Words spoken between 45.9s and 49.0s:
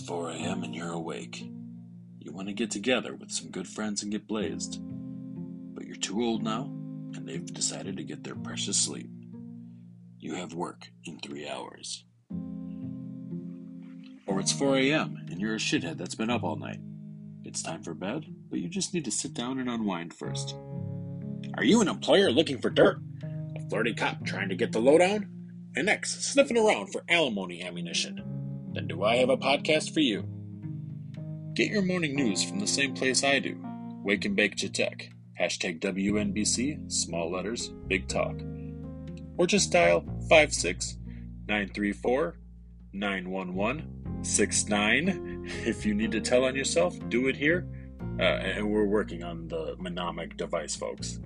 need to tell on yourself, do it here. Uh, and we're